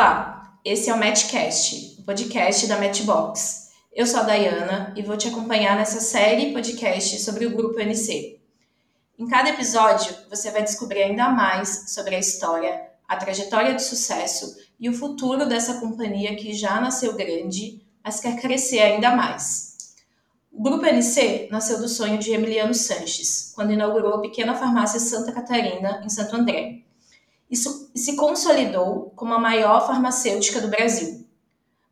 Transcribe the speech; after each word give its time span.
Olá, 0.00 0.58
esse 0.64 0.88
é 0.88 0.94
o 0.94 0.98
Matchcast, 0.98 1.96
o 1.98 2.04
podcast 2.04 2.66
da 2.66 2.78
Matchbox. 2.78 3.68
Eu 3.92 4.06
sou 4.06 4.20
a 4.20 4.22
Dayana 4.22 4.94
e 4.96 5.02
vou 5.02 5.14
te 5.14 5.28
acompanhar 5.28 5.76
nessa 5.76 6.00
série 6.00 6.54
podcast 6.54 7.20
sobre 7.20 7.44
o 7.44 7.54
Grupo 7.54 7.78
NC. 7.78 8.40
Em 9.18 9.28
cada 9.28 9.50
episódio, 9.50 10.16
você 10.30 10.50
vai 10.50 10.62
descobrir 10.62 11.02
ainda 11.02 11.28
mais 11.28 11.90
sobre 11.90 12.14
a 12.14 12.18
história, 12.18 12.80
a 13.06 13.14
trajetória 13.14 13.74
de 13.74 13.82
sucesso 13.82 14.56
e 14.80 14.88
o 14.88 14.94
futuro 14.94 15.44
dessa 15.44 15.78
companhia 15.80 16.34
que 16.34 16.54
já 16.54 16.80
nasceu 16.80 17.12
grande, 17.12 17.82
mas 18.02 18.20
quer 18.20 18.40
crescer 18.40 18.80
ainda 18.80 19.14
mais. 19.14 19.76
O 20.50 20.62
Grupo 20.62 20.86
NC 20.86 21.48
nasceu 21.50 21.78
do 21.78 21.90
sonho 21.90 22.16
de 22.16 22.32
Emiliano 22.32 22.72
Sanches, 22.72 23.52
quando 23.54 23.74
inaugurou 23.74 24.14
a 24.14 24.22
pequena 24.22 24.54
farmácia 24.54 24.98
Santa 24.98 25.30
Catarina, 25.30 26.00
em 26.02 26.08
Santo 26.08 26.36
André 26.36 26.84
isso 27.50 27.90
se 27.94 28.14
consolidou 28.14 29.12
como 29.16 29.34
a 29.34 29.38
maior 29.38 29.86
farmacêutica 29.86 30.60
do 30.60 30.68
Brasil. 30.68 31.26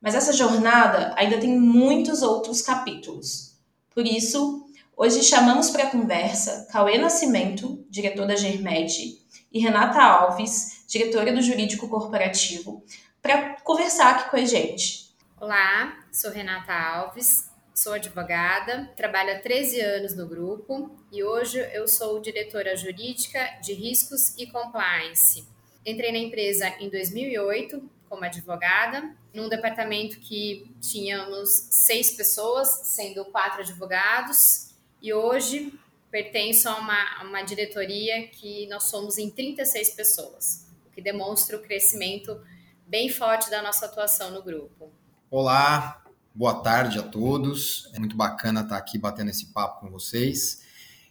Mas 0.00 0.14
essa 0.14 0.32
jornada 0.32 1.12
ainda 1.16 1.38
tem 1.38 1.58
muitos 1.58 2.22
outros 2.22 2.62
capítulos. 2.62 3.56
Por 3.90 4.06
isso, 4.06 4.64
hoje 4.96 5.24
chamamos 5.24 5.70
para 5.70 5.84
a 5.84 5.90
conversa 5.90 6.68
Cauê 6.70 6.98
Nascimento, 6.98 7.84
diretor 7.90 8.26
da 8.26 8.36
Germed, 8.36 9.18
e 9.50 9.58
Renata 9.58 10.00
Alves, 10.00 10.84
diretora 10.86 11.32
do 11.32 11.42
Jurídico 11.42 11.88
Corporativo, 11.88 12.84
para 13.20 13.56
conversar 13.62 14.10
aqui 14.10 14.30
com 14.30 14.36
a 14.36 14.44
gente. 14.44 15.12
Olá, 15.40 15.98
sou 16.12 16.30
Renata 16.30 16.72
Alves, 16.72 17.47
sou 17.78 17.92
advogada, 17.92 18.92
trabalho 18.96 19.36
há 19.36 19.38
13 19.38 19.80
anos 19.80 20.16
no 20.16 20.26
grupo 20.26 20.98
e 21.12 21.22
hoje 21.22 21.60
eu 21.72 21.86
sou 21.86 22.18
diretora 22.18 22.76
jurídica 22.76 23.38
de 23.62 23.72
riscos 23.72 24.36
e 24.36 24.48
compliance. 24.48 25.46
Entrei 25.86 26.10
na 26.10 26.18
empresa 26.18 26.66
em 26.80 26.90
2008 26.90 27.88
como 28.08 28.24
advogada, 28.24 29.14
num 29.32 29.48
departamento 29.48 30.18
que 30.18 30.68
tínhamos 30.80 31.68
seis 31.70 32.10
pessoas, 32.10 32.68
sendo 32.82 33.24
quatro 33.26 33.60
advogados, 33.60 34.70
e 35.00 35.12
hoje 35.12 35.72
pertenço 36.10 36.68
a 36.68 36.78
uma, 36.78 37.22
uma 37.22 37.42
diretoria 37.42 38.26
que 38.26 38.66
nós 38.66 38.84
somos 38.84 39.18
em 39.18 39.30
36 39.30 39.90
pessoas, 39.90 40.66
o 40.84 40.90
que 40.90 41.00
demonstra 41.00 41.56
o 41.56 41.62
crescimento 41.62 42.44
bem 42.88 43.08
forte 43.08 43.48
da 43.48 43.62
nossa 43.62 43.86
atuação 43.86 44.32
no 44.32 44.42
grupo. 44.42 44.90
Olá, 45.30 46.02
Boa 46.34 46.54
tarde 46.54 46.98
a 46.98 47.02
todos. 47.02 47.90
É 47.92 47.98
muito 47.98 48.16
bacana 48.16 48.60
estar 48.60 48.76
aqui 48.76 48.96
batendo 48.96 49.30
esse 49.30 49.46
papo 49.46 49.80
com 49.80 49.90
vocês. 49.90 50.62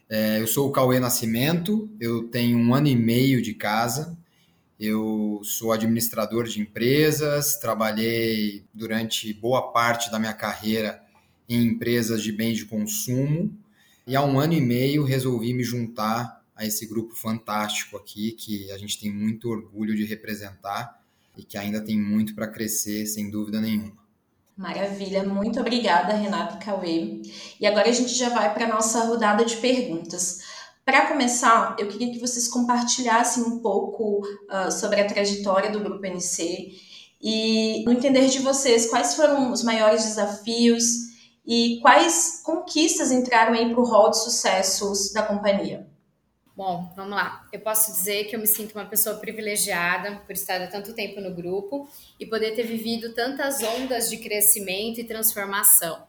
É, 0.09 0.39
eu 0.39 0.47
sou 0.47 0.69
o 0.69 0.71
Cauê 0.71 0.99
Nascimento, 0.99 1.89
eu 1.99 2.29
tenho 2.29 2.57
um 2.57 2.73
ano 2.73 2.87
e 2.87 2.95
meio 2.95 3.41
de 3.41 3.53
casa. 3.53 4.17
Eu 4.79 5.41
sou 5.43 5.73
administrador 5.73 6.45
de 6.45 6.61
empresas, 6.61 7.57
trabalhei 7.57 8.63
durante 8.73 9.33
boa 9.33 9.71
parte 9.71 10.09
da 10.09 10.19
minha 10.19 10.33
carreira 10.33 11.03
em 11.49 11.63
empresas 11.65 12.21
de 12.21 12.31
bens 12.31 12.57
de 12.57 12.65
consumo 12.65 13.51
e 14.05 14.15
há 14.15 14.23
um 14.23 14.39
ano 14.39 14.53
e 14.53 14.61
meio 14.61 15.03
resolvi 15.03 15.53
me 15.53 15.63
juntar 15.63 16.41
a 16.55 16.65
esse 16.65 16.85
grupo 16.85 17.15
fantástico 17.15 17.97
aqui 17.97 18.31
que 18.31 18.71
a 18.71 18.77
gente 18.77 18.99
tem 18.99 19.11
muito 19.11 19.49
orgulho 19.49 19.95
de 19.95 20.05
representar 20.05 21.03
e 21.35 21.43
que 21.43 21.57
ainda 21.57 21.81
tem 21.81 21.99
muito 21.99 22.33
para 22.33 22.47
crescer, 22.47 23.05
sem 23.07 23.29
dúvida 23.29 23.59
nenhuma. 23.59 24.06
Maravilha, 24.57 25.23
muito 25.23 25.59
obrigada, 25.59 26.13
Renata 26.13 26.55
e 26.55 26.65
Cauê. 26.65 27.21
E 27.59 27.67
agora 27.67 27.89
a 27.89 27.91
gente 27.91 28.15
já 28.15 28.29
vai 28.29 28.51
para 28.55 28.65
a 28.65 28.67
nossa 28.67 29.03
rodada 29.03 29.45
de 29.45 29.55
perguntas. 29.57 30.39
Para 30.83 31.05
começar, 31.05 31.75
eu 31.77 31.87
queria 31.87 32.11
que 32.11 32.17
vocês 32.17 32.47
compartilhassem 32.47 33.43
um 33.43 33.59
pouco 33.59 34.21
uh, 34.25 34.71
sobre 34.71 34.99
a 34.99 35.05
trajetória 35.05 35.69
do 35.69 35.79
Grupo 35.79 36.03
NC 36.03 36.71
e 37.21 37.83
no 37.85 37.91
entender 37.91 38.27
de 38.29 38.39
vocês 38.39 38.89
quais 38.89 39.13
foram 39.13 39.51
os 39.51 39.63
maiores 39.63 40.03
desafios 40.03 40.85
e 41.45 41.79
quais 41.81 42.41
conquistas 42.43 43.11
entraram 43.11 43.53
aí 43.53 43.69
para 43.69 43.79
o 43.79 43.85
rol 43.85 44.09
de 44.09 44.23
sucessos 44.23 45.13
da 45.13 45.21
companhia. 45.21 45.87
Bom, 46.57 46.91
vamos 46.95 47.11
lá. 47.11 47.47
Eu 47.53 47.59
posso 47.59 47.91
dizer 47.91 48.23
que 48.23 48.35
eu 48.35 48.39
me 48.39 48.47
sinto 48.47 48.73
uma 48.73 48.87
pessoa 48.87 49.17
privilegiada 49.17 50.15
por 50.25 50.33
estar 50.33 50.59
há 50.59 50.65
tanto 50.65 50.91
tempo 50.91 51.21
no 51.21 51.31
grupo 51.31 51.87
e 52.19 52.25
poder 52.25 52.55
ter 52.55 52.63
vivido 52.63 53.13
tantas 53.13 53.61
ondas 53.61 54.09
de 54.09 54.17
crescimento 54.17 54.99
e 54.99 55.03
transformação. 55.03 56.07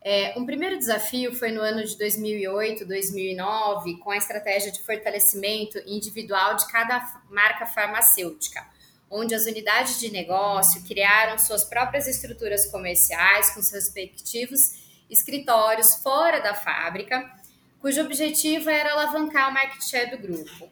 É, 0.00 0.32
um 0.34 0.46
primeiro 0.46 0.78
desafio 0.78 1.34
foi 1.34 1.52
no 1.52 1.60
ano 1.60 1.84
de 1.84 1.98
2008, 1.98 2.86
2009, 2.86 3.98
com 3.98 4.10
a 4.10 4.16
estratégia 4.16 4.72
de 4.72 4.80
fortalecimento 4.80 5.78
individual 5.86 6.56
de 6.56 6.66
cada 6.72 7.22
marca 7.28 7.66
farmacêutica, 7.66 8.66
onde 9.10 9.34
as 9.34 9.44
unidades 9.44 10.00
de 10.00 10.10
negócio 10.10 10.82
criaram 10.84 11.36
suas 11.36 11.64
próprias 11.64 12.08
estruturas 12.08 12.64
comerciais 12.64 13.50
com 13.50 13.60
seus 13.60 13.84
respectivos 13.84 14.80
escritórios 15.10 15.96
fora 15.96 16.40
da 16.40 16.54
fábrica 16.54 17.41
cujo 17.82 18.00
objetivo 18.00 18.70
era 18.70 18.92
alavancar 18.92 19.50
o 19.50 19.52
market 19.52 19.82
share 19.82 20.08
do 20.08 20.16
grupo. 20.16 20.70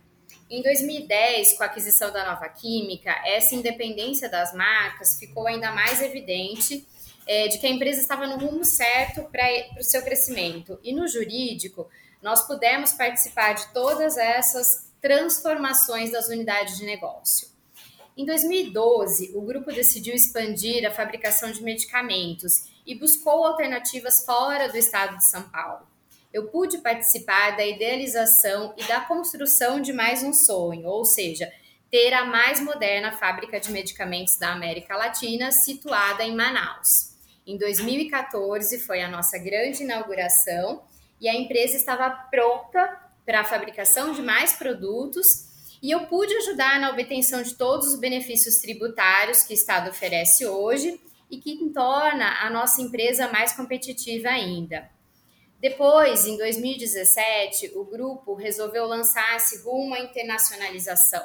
Em 0.48 0.62
2010, 0.62 1.54
com 1.54 1.65
a 1.65 1.66
aquisição 1.66 2.12
da 2.12 2.25
Nova 2.25 2.48
Química, 2.48 3.10
essa 3.26 3.56
independência 3.56 4.28
das 4.28 4.54
marcas 4.54 5.19
ficou 5.19 5.48
ainda 5.48 5.72
mais 5.72 6.00
evidente 6.00 6.87
é, 7.26 7.48
de 7.48 7.59
que 7.59 7.66
a 7.66 7.71
empresa 7.71 8.00
estava 8.00 8.28
no 8.28 8.38
rumo 8.38 8.65
certo 8.65 9.25
para 9.25 9.44
o 9.76 9.82
seu 9.82 10.03
crescimento. 10.03 10.78
E 10.84 10.93
no 10.93 11.09
jurídico, 11.09 11.88
nós 12.22 12.47
pudemos 12.47 12.93
participar 12.93 13.54
de 13.54 13.72
todas 13.72 14.16
essas 14.16 14.88
transformações 15.00 16.12
das 16.12 16.28
unidades 16.28 16.78
de 16.78 16.87
negócio. 16.87 17.48
Em 18.16 18.25
2012, 18.25 19.32
o 19.34 19.41
grupo 19.41 19.72
decidiu 19.72 20.15
expandir 20.15 20.87
a 20.87 20.92
fabricação 20.92 21.50
de 21.50 21.60
medicamentos 21.60 22.71
e 22.87 22.94
buscou 22.94 23.44
alternativas 23.44 24.25
fora 24.25 24.69
do 24.69 24.77
estado 24.77 25.16
de 25.16 25.28
São 25.28 25.42
Paulo 25.42 25.89
eu 26.32 26.48
pude 26.48 26.78
participar 26.78 27.56
da 27.56 27.66
idealização 27.66 28.74
e 28.76 28.84
da 28.84 29.00
construção 29.00 29.80
de 29.80 29.92
mais 29.92 30.22
um 30.22 30.32
sonho, 30.32 30.88
ou 30.88 31.04
seja, 31.04 31.52
ter 31.91 32.12
a 32.14 32.24
mais 32.24 32.60
moderna 32.60 33.12
fábrica 33.12 33.58
de 33.58 33.72
medicamentos 33.72 34.38
da 34.38 34.52
América 34.52 34.96
Latina 34.96 35.50
situada 35.50 36.22
em 36.22 36.34
Manaus. 36.34 37.10
Em 37.44 37.58
2014 37.58 38.78
foi 38.78 39.02
a 39.02 39.08
nossa 39.08 39.36
grande 39.38 39.82
inauguração 39.82 40.82
e 41.20 41.28
a 41.28 41.34
empresa 41.34 41.76
estava 41.76 42.08
pronta 42.08 42.97
para 43.26 43.41
a 43.41 43.44
fabricação 43.44 44.12
de 44.12 44.22
mais 44.22 44.52
produtos 44.52 45.50
e 45.82 45.91
eu 45.91 46.06
pude 46.06 46.32
ajudar 46.36 46.78
na 46.78 46.91
obtenção 46.91 47.42
de 47.42 47.54
todos 47.54 47.88
os 47.88 47.98
benefícios 47.98 48.56
tributários 48.56 49.42
que 49.42 49.52
o 49.52 49.54
Estado 49.54 49.91
oferece 49.91 50.47
hoje 50.47 51.00
e 51.28 51.38
que 51.38 51.56
torna 51.70 52.44
a 52.44 52.50
nossa 52.50 52.80
empresa 52.80 53.28
mais 53.28 53.52
competitiva 53.52 54.28
ainda. 54.28 54.88
Depois, 55.60 56.25
em 56.25 56.38
2017, 56.38 57.72
o 57.75 57.84
grupo 57.84 58.34
resolveu 58.34 58.87
lançar-se 58.87 59.59
rumo 59.59 59.94
à 59.94 60.00
internacionalização. 60.00 61.22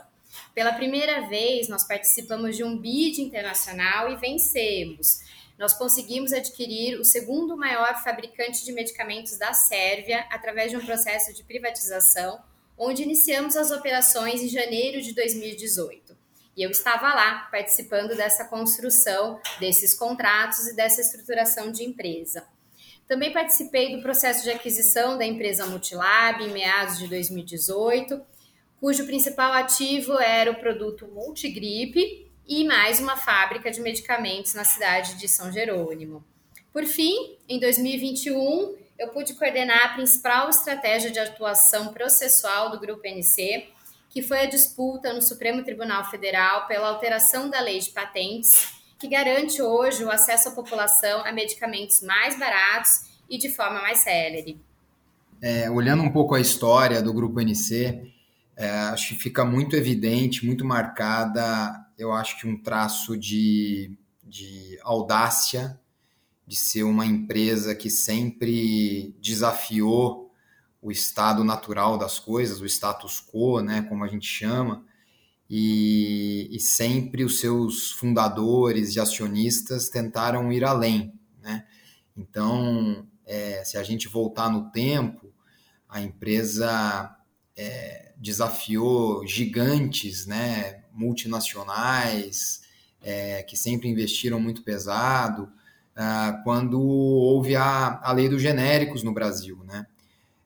Pela 0.54 0.74
primeira 0.74 1.26
vez, 1.30 1.70
nós 1.70 1.88
participamos 1.88 2.58
de 2.58 2.64
um 2.64 2.78
bid 2.78 3.22
internacional 3.22 4.12
e 4.12 4.18
vencemos. 4.18 5.22
Nós 5.58 5.74
conseguimos 5.74 6.34
adquirir 6.34 7.00
o 7.00 7.06
segundo 7.06 7.56
maior 7.56 8.04
fabricante 8.04 8.66
de 8.66 8.74
medicamentos 8.74 9.38
da 9.38 9.54
Sérvia 9.54 10.26
através 10.30 10.70
de 10.70 10.76
um 10.76 10.86
processo 10.86 11.34
de 11.34 11.42
privatização, 11.42 12.38
onde 12.78 13.04
iniciamos 13.04 13.56
as 13.56 13.72
operações 13.72 14.42
em 14.42 14.50
janeiro 14.50 15.02
de 15.02 15.14
2018. 15.14 16.14
E 16.58 16.62
eu 16.62 16.72
estava 16.72 17.14
lá 17.14 17.48
participando 17.50 18.18
dessa 18.18 18.44
construção 18.44 19.40
desses 19.62 19.94
contratos 19.94 20.68
e 20.68 20.76
dessa 20.76 21.00
estruturação 21.00 21.72
de 21.72 21.86
empresa. 21.86 22.46
Também 23.08 23.32
participei 23.32 23.96
do 23.96 24.02
processo 24.02 24.44
de 24.44 24.50
aquisição 24.50 25.18
da 25.18 25.26
empresa 25.26 25.68
Multilab 25.68 26.44
em 26.44 26.52
meados 26.52 26.98
de 26.98 27.08
2018, 27.08 28.20
cujo 28.80 29.06
principal 29.06 29.54
ativo 29.54 30.20
era 30.20 30.52
o 30.52 30.56
produto 30.56 31.08
Multigripe 31.08 32.32
e 32.48 32.64
mais 32.64 33.00
uma 33.00 33.16
fábrica 33.16 33.70
de 33.70 33.80
medicamentos 33.80 34.56
na 34.56 34.64
cidade 34.64 35.16
de 35.16 35.28
São 35.28 35.52
Jerônimo. 35.52 36.24
Por 36.74 36.86
fim, 36.86 37.38
em 37.48 37.60
2021, 37.60 38.76
eu 38.98 39.10
pude 39.10 39.36
coordenar 39.36 39.86
a 39.86 39.94
principal 39.94 40.50
estratégia 40.50 41.12
de 41.12 41.20
atuação 41.20 41.94
processual 41.94 42.72
do 42.72 42.80
Grupo 42.80 43.06
NC, 43.06 43.68
que 44.10 44.24
foi 44.24 44.40
a 44.42 44.46
disputa 44.46 45.14
no 45.14 45.22
Supremo 45.22 45.64
Tribunal 45.64 46.10
Federal 46.10 46.68
pela 46.68 46.90
alteração 46.90 47.50
da 47.50 47.60
lei 47.60 47.80
de 47.80 47.92
patentes 47.92 48.75
que 48.98 49.08
garante 49.08 49.62
hoje 49.62 50.04
o 50.04 50.12
acesso 50.12 50.50
à 50.50 50.52
população 50.52 51.26
a 51.26 51.32
medicamentos 51.32 52.02
mais 52.02 52.38
baratos 52.38 52.92
e 53.30 53.38
de 53.38 53.50
forma 53.50 53.82
mais 53.82 54.00
célere. 54.00 54.60
É, 55.42 55.70
olhando 55.70 56.04
um 56.04 56.12
pouco 56.12 56.34
a 56.34 56.40
história 56.40 57.02
do 57.02 57.14
Grupo 57.14 57.40
NC, 57.42 58.12
é, 58.56 58.70
acho 58.70 59.10
que 59.10 59.16
fica 59.16 59.44
muito 59.44 59.76
evidente, 59.76 60.46
muito 60.46 60.64
marcada, 60.64 61.86
eu 61.98 62.12
acho 62.14 62.40
que 62.40 62.48
um 62.48 62.62
traço 62.62 63.18
de, 63.18 63.92
de 64.24 64.80
audácia, 64.82 65.80
de 66.48 66.56
ser 66.56 66.84
uma 66.84 67.06
empresa 67.06 67.76
que 67.76 67.90
sempre 67.90 69.16
desafiou 69.22 70.32
o 70.82 70.92
estado 70.92 71.44
natural 71.44 71.98
das 71.98 72.20
coisas, 72.20 72.62
o 72.62 72.66
status 72.66 73.20
quo, 73.20 73.60
né, 73.60 73.82
como 73.90 74.04
a 74.04 74.08
gente 74.08 74.28
chama, 74.28 74.86
e, 75.50 76.50
e 76.52 76.60
sempre 76.60 77.24
os 77.24 77.40
seus 77.40 77.92
fundadores 77.92 78.96
e 78.96 79.00
acionistas 79.00 79.90
tentaram 79.90 80.52
ir 80.52 80.64
além, 80.64 81.14
né? 81.42 81.66
Então, 82.18 83.06
é, 83.26 83.64
se 83.64 83.78
a 83.78 83.84
gente 83.84 84.08
voltar 84.08 84.50
no 84.50 84.72
tempo, 84.72 85.32
a 85.88 86.02
empresa 86.02 87.16
é, 87.56 88.14
desafiou 88.18 89.26
gigantes, 89.28 90.26
né, 90.26 90.84
multinacionais, 90.94 92.62
é, 93.02 93.44
que 93.44 93.56
sempre 93.56 93.88
investiram 93.88 94.40
muito 94.40 94.64
pesado, 94.64 95.52
ah, 95.96 96.42
quando 96.44 96.82
houve 96.82 97.56
a, 97.56 98.02
a 98.04 98.12
lei 98.12 98.28
dos 98.28 98.42
genéricos 98.42 99.04
no 99.04 99.14
Brasil, 99.14 99.64
né? 99.64 99.86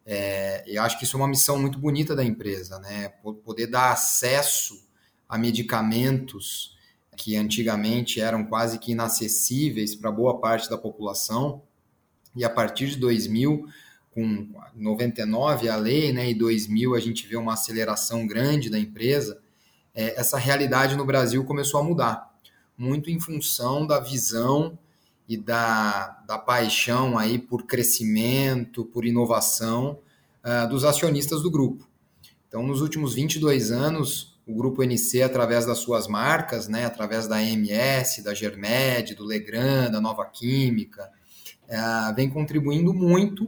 É, 0.05 0.63
eu 0.67 0.81
acho 0.83 0.97
que 0.97 1.05
isso 1.05 1.17
é 1.17 1.19
uma 1.19 1.27
missão 1.27 1.59
muito 1.59 1.79
bonita 1.79 2.15
da 2.15 2.23
empresa, 2.23 2.79
né? 2.79 3.09
Poder 3.43 3.67
dar 3.67 3.91
acesso 3.91 4.88
a 5.29 5.37
medicamentos 5.37 6.75
que 7.15 7.35
antigamente 7.35 8.19
eram 8.19 8.43
quase 8.45 8.79
que 8.79 8.93
inacessíveis 8.93 9.93
para 9.93 10.11
boa 10.11 10.39
parte 10.39 10.69
da 10.69 10.77
população. 10.77 11.61
E 12.35 12.43
a 12.43 12.49
partir 12.49 12.87
de 12.87 12.95
2000, 12.95 13.67
com 14.09 14.49
99 14.73 15.69
a 15.69 15.75
lei, 15.75 16.11
né, 16.11 16.31
e 16.31 16.33
2000 16.33 16.95
a 16.95 16.99
gente 16.99 17.27
vê 17.27 17.35
uma 17.35 17.53
aceleração 17.53 18.25
grande 18.25 18.69
da 18.69 18.79
empresa, 18.79 19.39
é, 19.93 20.19
essa 20.19 20.37
realidade 20.37 20.95
no 20.95 21.05
Brasil 21.05 21.43
começou 21.43 21.79
a 21.79 21.83
mudar, 21.83 22.33
muito 22.77 23.09
em 23.09 23.19
função 23.19 23.85
da 23.85 23.99
visão 23.99 24.79
e 25.27 25.37
da, 25.37 26.23
da 26.25 26.39
paixão 26.39 27.17
aí 27.17 27.37
por 27.37 27.63
crescimento, 27.63 28.85
por 28.85 29.05
inovação 29.05 29.99
uh, 30.43 30.67
dos 30.69 30.83
acionistas 30.83 31.43
do 31.43 31.51
grupo. 31.51 31.87
Então, 32.47 32.65
nos 32.65 32.81
últimos 32.81 33.13
22 33.13 33.71
anos, 33.71 34.38
o 34.49 34.55
grupo 34.55 34.83
NC, 34.83 35.21
através 35.21 35.63
das 35.63 35.77
suas 35.77 36.07
marcas, 36.07 36.67
né, 36.67 36.83
através 36.83 37.27
da 37.27 37.35
AMS, 37.35 38.23
da 38.23 38.33
Germed, 38.33 39.13
do 39.13 39.23
Legrand, 39.23 39.91
da 39.91 40.01
Nova 40.01 40.25
Química, 40.25 41.07
uh, 41.67 42.15
vem 42.15 42.27
contribuindo 42.27 42.91
muito 42.91 43.47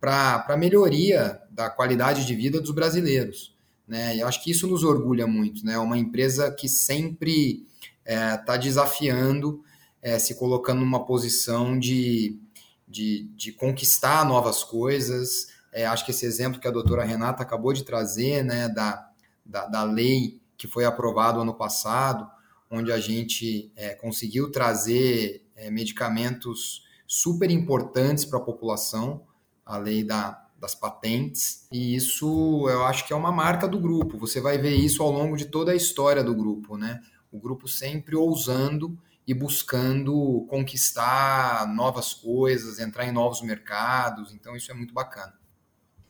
para 0.00 0.44
a 0.48 0.56
melhoria 0.56 1.42
da 1.50 1.68
qualidade 1.68 2.24
de 2.24 2.36
vida 2.36 2.60
dos 2.60 2.70
brasileiros. 2.70 3.56
Né? 3.86 4.14
E 4.14 4.20
eu 4.20 4.28
acho 4.28 4.40
que 4.44 4.52
isso 4.52 4.68
nos 4.68 4.84
orgulha 4.84 5.26
muito. 5.26 5.66
Né? 5.66 5.76
Uma 5.76 5.98
empresa 5.98 6.52
que 6.52 6.68
sempre 6.68 7.66
está 8.06 8.54
é, 8.54 8.58
desafiando, 8.58 9.60
é, 10.00 10.20
se 10.20 10.36
colocando 10.36 10.78
numa 10.78 11.04
posição 11.04 11.76
de, 11.76 12.38
de, 12.86 13.28
de 13.34 13.50
conquistar 13.50 14.24
novas 14.24 14.62
coisas. 14.62 15.48
É, 15.72 15.84
acho 15.84 16.04
que 16.04 16.12
esse 16.12 16.24
exemplo 16.24 16.60
que 16.60 16.68
a 16.68 16.70
doutora 16.70 17.04
Renata 17.04 17.42
acabou 17.42 17.72
de 17.72 17.82
trazer, 17.82 18.44
né, 18.44 18.68
da, 18.68 19.07
da, 19.48 19.66
da 19.66 19.82
lei 19.82 20.40
que 20.56 20.68
foi 20.68 20.84
aprovada 20.84 21.40
ano 21.40 21.54
passado, 21.54 22.28
onde 22.70 22.92
a 22.92 22.98
gente 22.98 23.72
é, 23.74 23.94
conseguiu 23.94 24.50
trazer 24.52 25.48
é, 25.56 25.70
medicamentos 25.70 26.84
super 27.06 27.50
importantes 27.50 28.24
para 28.24 28.38
a 28.38 28.42
população, 28.42 29.24
a 29.64 29.78
lei 29.78 30.04
da, 30.04 30.46
das 30.58 30.74
patentes, 30.74 31.66
e 31.72 31.94
isso 31.94 32.68
eu 32.68 32.84
acho 32.84 33.06
que 33.06 33.12
é 33.12 33.16
uma 33.16 33.32
marca 33.32 33.66
do 33.66 33.80
grupo. 33.80 34.18
Você 34.18 34.40
vai 34.40 34.58
ver 34.58 34.74
isso 34.74 35.02
ao 35.02 35.10
longo 35.10 35.36
de 35.36 35.46
toda 35.46 35.72
a 35.72 35.76
história 35.76 36.22
do 36.22 36.34
grupo, 36.34 36.76
né? 36.76 37.00
O 37.32 37.38
grupo 37.38 37.66
sempre 37.68 38.16
ousando 38.16 38.98
e 39.26 39.32
buscando 39.32 40.46
conquistar 40.48 41.66
novas 41.74 42.14
coisas, 42.14 42.78
entrar 42.78 43.06
em 43.06 43.12
novos 43.12 43.42
mercados, 43.42 44.32
então 44.32 44.56
isso 44.56 44.70
é 44.70 44.74
muito 44.74 44.92
bacana. 44.92 45.34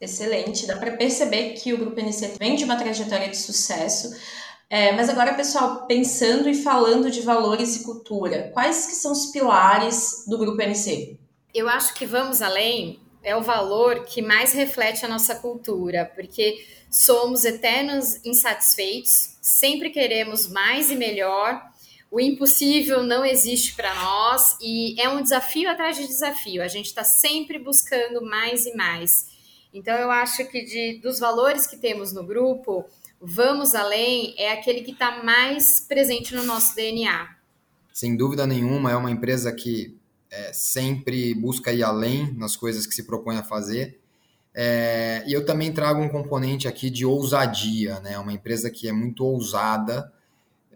Excelente, 0.00 0.66
dá 0.66 0.76
para 0.76 0.96
perceber 0.96 1.54
que 1.54 1.72
o 1.72 1.78
Grupo 1.78 1.98
NC 1.98 2.34
vem 2.38 2.54
de 2.54 2.64
uma 2.64 2.76
trajetória 2.76 3.28
de 3.28 3.36
sucesso. 3.36 4.16
É, 4.70 4.92
mas 4.92 5.08
agora, 5.08 5.34
pessoal, 5.34 5.86
pensando 5.86 6.48
e 6.48 6.54
falando 6.54 7.10
de 7.10 7.22
valores 7.22 7.76
e 7.76 7.84
cultura, 7.84 8.50
quais 8.52 8.86
que 8.86 8.94
são 8.94 9.12
os 9.12 9.26
pilares 9.26 10.24
do 10.26 10.38
Grupo 10.38 10.60
NC? 10.60 11.18
Eu 11.54 11.68
acho 11.68 11.94
que 11.94 12.06
vamos 12.06 12.42
além 12.42 13.00
é 13.22 13.36
o 13.36 13.42
valor 13.42 14.04
que 14.04 14.22
mais 14.22 14.52
reflete 14.52 15.04
a 15.04 15.08
nossa 15.08 15.34
cultura, 15.34 16.10
porque 16.14 16.64
somos 16.90 17.44
eternos 17.44 18.24
insatisfeitos, 18.24 19.36
sempre 19.42 19.90
queremos 19.90 20.48
mais 20.48 20.90
e 20.90 20.96
melhor. 20.96 21.60
O 22.10 22.20
impossível 22.20 23.02
não 23.02 23.24
existe 23.24 23.74
para 23.74 23.94
nós 23.94 24.56
e 24.62 24.98
é 24.98 25.08
um 25.08 25.22
desafio 25.22 25.68
atrás 25.68 25.96
de 25.96 26.06
desafio. 26.06 26.62
A 26.62 26.68
gente 26.68 26.86
está 26.86 27.04
sempre 27.04 27.58
buscando 27.58 28.24
mais 28.24 28.64
e 28.64 28.74
mais. 28.74 29.26
Então, 29.72 29.94
eu 29.96 30.10
acho 30.10 30.46
que 30.46 30.64
de, 30.64 31.00
dos 31.00 31.18
valores 31.18 31.66
que 31.66 31.76
temos 31.76 32.12
no 32.12 32.24
grupo, 32.24 32.84
vamos 33.20 33.74
além 33.74 34.34
é 34.38 34.52
aquele 34.52 34.82
que 34.82 34.92
está 34.92 35.22
mais 35.22 35.80
presente 35.80 36.34
no 36.34 36.42
nosso 36.42 36.74
DNA. 36.74 37.36
Sem 37.92 38.16
dúvida 38.16 38.46
nenhuma, 38.46 38.90
é 38.90 38.96
uma 38.96 39.10
empresa 39.10 39.52
que 39.52 39.96
é, 40.30 40.52
sempre 40.52 41.34
busca 41.34 41.72
ir 41.72 41.82
além 41.82 42.32
nas 42.34 42.56
coisas 42.56 42.86
que 42.86 42.94
se 42.94 43.04
propõe 43.04 43.36
a 43.36 43.42
fazer. 43.42 43.98
É, 44.54 45.22
e 45.26 45.32
eu 45.32 45.44
também 45.44 45.72
trago 45.72 46.00
um 46.00 46.08
componente 46.08 46.66
aqui 46.66 46.90
de 46.90 47.04
ousadia, 47.04 48.00
né? 48.00 48.18
Uma 48.18 48.32
empresa 48.32 48.70
que 48.70 48.88
é 48.88 48.92
muito 48.92 49.24
ousada. 49.24 50.12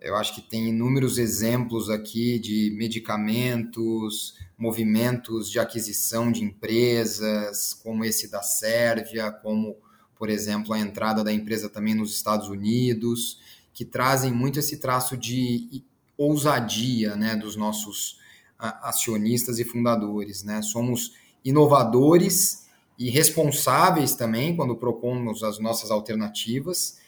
Eu 0.02 0.16
acho 0.16 0.34
que 0.34 0.42
tem 0.42 0.68
inúmeros 0.70 1.16
exemplos 1.16 1.88
aqui 1.88 2.36
de 2.36 2.74
medicamentos, 2.76 4.36
movimentos 4.58 5.48
de 5.48 5.60
aquisição 5.60 6.32
de 6.32 6.42
empresas, 6.42 7.72
como 7.72 8.04
esse 8.04 8.28
da 8.28 8.42
Sérvia, 8.42 9.30
como, 9.30 9.76
por 10.16 10.28
exemplo, 10.28 10.72
a 10.72 10.80
entrada 10.80 11.22
da 11.22 11.32
empresa 11.32 11.68
também 11.68 11.94
nos 11.94 12.12
Estados 12.12 12.48
Unidos, 12.48 13.38
que 13.72 13.84
trazem 13.84 14.32
muito 14.32 14.58
esse 14.58 14.78
traço 14.78 15.16
de 15.16 15.84
ousadia, 16.18 17.14
né, 17.14 17.36
dos 17.36 17.54
nossos 17.54 18.18
acionistas 18.58 19.60
e 19.60 19.64
fundadores, 19.64 20.42
né? 20.42 20.62
Somos 20.62 21.14
inovadores 21.44 22.66
e 22.98 23.08
responsáveis 23.08 24.14
também 24.16 24.54
quando 24.56 24.76
propomos 24.76 25.44
as 25.44 25.60
nossas 25.60 25.90
alternativas 25.92 27.00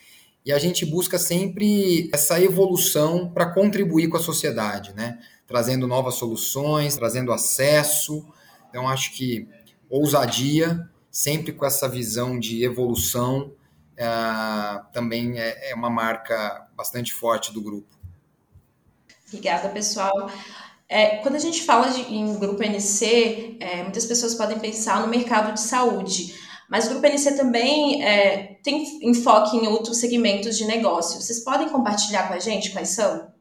e 0.45 0.53
a 0.53 0.59
gente 0.59 0.85
busca 0.85 1.19
sempre 1.19 2.11
essa 2.13 2.41
evolução 2.41 3.31
para 3.31 3.53
contribuir 3.53 4.09
com 4.09 4.17
a 4.17 4.21
sociedade, 4.21 4.93
né? 4.93 5.19
Trazendo 5.47 5.87
novas 5.87 6.17
soluções, 6.17 6.97
trazendo 6.97 7.33
acesso. 7.33 8.27
Então 8.69 8.89
acho 8.89 9.13
que 9.13 9.49
ousadia, 9.89 10.89
sempre 11.11 11.53
com 11.53 11.65
essa 11.65 11.89
visão 11.89 12.39
de 12.39 12.63
evolução, 12.63 13.53
é, 13.97 14.07
também 14.93 15.39
é, 15.39 15.71
é 15.71 15.75
uma 15.75 15.89
marca 15.89 16.67
bastante 16.77 17.13
forte 17.15 17.53
do 17.53 17.63
grupo. 17.63 17.95
Obrigada, 19.29 19.69
pessoal. 19.71 20.31
É, 20.89 21.17
quando 21.19 21.37
a 21.37 21.41
gente 21.41 21.63
fala 21.63 21.89
de, 21.89 22.03
em 22.03 22.39
grupo 22.39 22.63
NC, 22.63 23.57
é, 23.59 23.83
muitas 23.83 24.05
pessoas 24.05 24.35
podem 24.35 24.59
pensar 24.59 25.01
no 25.01 25.09
mercado 25.09 25.55
de 25.55 25.61
saúde, 25.61 26.35
mas 26.69 26.87
o 26.87 26.91
grupo 26.91 27.07
NC 27.07 27.37
também 27.37 28.03
é, 28.05 28.59
tem 28.63 28.85
enfoque 29.03 29.57
em 29.57 29.67
outros 29.67 29.99
segmentos 29.99 30.57
de 30.57 30.65
negócio. 30.65 31.21
Vocês 31.21 31.41
podem 31.41 31.69
compartilhar 31.69 32.29
com 32.29 32.35
a 32.35 32.39
gente 32.39 32.71
quais 32.71 32.91
são? 32.91 33.33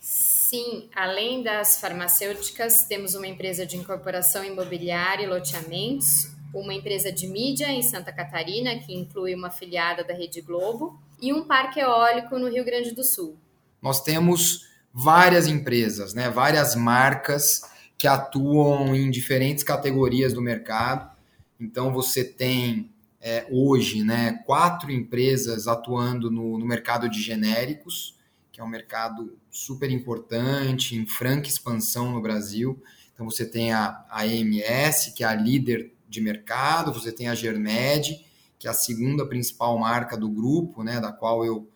Sim, 0.00 0.88
além 0.94 1.42
das 1.42 1.80
farmacêuticas, 1.80 2.84
temos 2.84 3.14
uma 3.14 3.26
empresa 3.26 3.66
de 3.66 3.76
incorporação 3.76 4.44
imobiliária 4.44 5.24
e 5.24 5.28
loteamentos, 5.28 6.28
uma 6.54 6.72
empresa 6.72 7.10
de 7.10 7.26
mídia 7.26 7.70
em 7.70 7.82
Santa 7.82 8.12
Catarina, 8.12 8.78
que 8.78 8.94
inclui 8.94 9.34
uma 9.34 9.50
filiada 9.50 10.04
da 10.04 10.14
Rede 10.14 10.40
Globo, 10.40 10.98
e 11.20 11.32
um 11.32 11.44
parque 11.44 11.80
eólico 11.80 12.38
no 12.38 12.48
Rio 12.48 12.64
Grande 12.64 12.92
do 12.92 13.02
Sul. 13.02 13.36
Nós 13.82 14.02
temos 14.02 14.66
várias 14.92 15.46
empresas, 15.46 16.14
né, 16.14 16.30
várias 16.30 16.74
marcas 16.74 17.62
que 17.98 18.06
atuam 18.06 18.94
em 18.94 19.10
diferentes 19.10 19.64
categorias 19.64 20.32
do 20.32 20.40
mercado. 20.42 21.15
Então 21.58 21.92
você 21.92 22.24
tem 22.24 22.90
é, 23.20 23.46
hoje 23.50 24.04
né, 24.04 24.42
quatro 24.44 24.90
empresas 24.90 25.66
atuando 25.66 26.30
no, 26.30 26.58
no 26.58 26.66
mercado 26.66 27.08
de 27.08 27.20
genéricos, 27.20 28.16
que 28.52 28.60
é 28.60 28.64
um 28.64 28.68
mercado 28.68 29.38
super 29.50 29.90
importante, 29.90 30.96
em 30.96 31.06
franca 31.06 31.48
expansão 31.48 32.12
no 32.12 32.20
Brasil. 32.20 32.82
Então 33.12 33.28
você 33.28 33.44
tem 33.44 33.72
a, 33.72 34.04
a 34.08 34.22
AMS, 34.22 35.12
que 35.14 35.24
é 35.24 35.26
a 35.26 35.34
líder 35.34 35.92
de 36.08 36.20
mercado, 36.20 36.92
você 36.92 37.10
tem 37.10 37.28
a 37.28 37.34
Germed, 37.34 38.24
que 38.58 38.66
é 38.66 38.70
a 38.70 38.74
segunda 38.74 39.26
principal 39.26 39.78
marca 39.78 40.16
do 40.16 40.28
grupo, 40.28 40.82
né, 40.82 41.00
da 41.00 41.12
qual 41.12 41.44
eu 41.44 41.68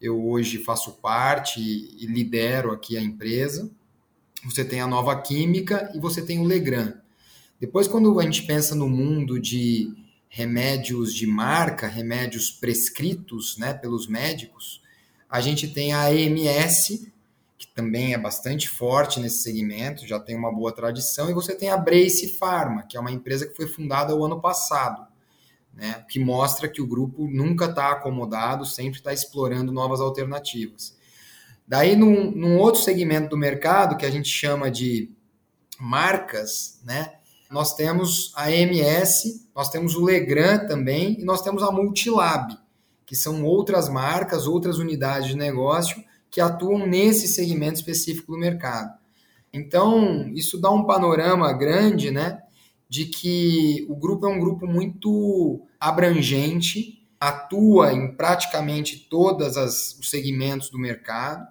eu 0.00 0.22
hoje 0.22 0.58
faço 0.58 0.92
parte 1.00 1.60
e 1.60 2.06
lidero 2.06 2.72
aqui 2.72 2.94
a 2.96 3.00
empresa. 3.00 3.70
Você 4.44 4.62
tem 4.62 4.80
a 4.80 4.86
Nova 4.86 5.18
Química 5.22 5.90
e 5.94 5.98
você 5.98 6.20
tem 6.20 6.38
o 6.38 6.44
Legrand. 6.44 6.96
Depois, 7.64 7.88
quando 7.88 8.20
a 8.20 8.22
gente 8.24 8.42
pensa 8.42 8.74
no 8.74 8.86
mundo 8.86 9.40
de 9.40 9.90
remédios 10.28 11.14
de 11.14 11.26
marca, 11.26 11.86
remédios 11.86 12.50
prescritos 12.50 13.56
né, 13.56 13.72
pelos 13.72 14.06
médicos, 14.06 14.82
a 15.30 15.40
gente 15.40 15.68
tem 15.68 15.94
a 15.94 16.12
EMS, 16.12 17.10
que 17.56 17.66
também 17.68 18.12
é 18.12 18.18
bastante 18.18 18.68
forte 18.68 19.18
nesse 19.18 19.38
segmento, 19.38 20.06
já 20.06 20.20
tem 20.20 20.36
uma 20.36 20.52
boa 20.52 20.74
tradição, 20.74 21.30
e 21.30 21.32
você 21.32 21.54
tem 21.56 21.70
a 21.70 21.78
Brace 21.78 22.36
Pharma, 22.36 22.82
que 22.82 22.98
é 22.98 23.00
uma 23.00 23.10
empresa 23.10 23.46
que 23.46 23.56
foi 23.56 23.66
fundada 23.66 24.14
o 24.14 24.22
ano 24.22 24.42
passado. 24.42 25.06
né? 25.72 26.04
Que 26.10 26.18
mostra 26.18 26.68
que 26.68 26.82
o 26.82 26.86
grupo 26.86 27.26
nunca 27.26 27.64
está 27.64 27.92
acomodado, 27.92 28.66
sempre 28.66 28.98
está 28.98 29.10
explorando 29.10 29.72
novas 29.72 30.02
alternativas. 30.02 30.98
Daí, 31.66 31.96
num, 31.96 32.30
num, 32.30 32.58
outro 32.58 32.82
segmento 32.82 33.30
do 33.30 33.38
mercado, 33.38 33.96
que 33.96 34.04
a 34.04 34.10
gente 34.10 34.28
chama 34.28 34.70
de 34.70 35.10
marcas, 35.80 36.78
né? 36.84 37.23
Nós 37.50 37.74
temos 37.74 38.32
a 38.34 38.50
MS, 38.50 39.48
nós 39.54 39.68
temos 39.68 39.94
o 39.94 40.04
Legrand 40.04 40.66
também, 40.66 41.20
e 41.20 41.24
nós 41.24 41.42
temos 41.42 41.62
a 41.62 41.70
Multilab, 41.70 42.58
que 43.06 43.14
são 43.14 43.44
outras 43.44 43.88
marcas, 43.88 44.46
outras 44.46 44.78
unidades 44.78 45.28
de 45.28 45.36
negócio 45.36 46.02
que 46.30 46.40
atuam 46.40 46.86
nesse 46.86 47.28
segmento 47.28 47.74
específico 47.74 48.32
do 48.32 48.38
mercado. 48.38 48.92
Então, 49.52 50.28
isso 50.34 50.60
dá 50.60 50.68
um 50.70 50.84
panorama 50.84 51.52
grande, 51.52 52.10
né? 52.10 52.42
De 52.88 53.04
que 53.04 53.86
o 53.88 53.94
grupo 53.94 54.26
é 54.26 54.28
um 54.28 54.40
grupo 54.40 54.66
muito 54.66 55.60
abrangente, 55.78 57.06
atua 57.20 57.92
em 57.92 58.16
praticamente 58.16 59.06
todos 59.08 59.56
os 59.56 60.10
segmentos 60.10 60.70
do 60.70 60.78
mercado, 60.78 61.46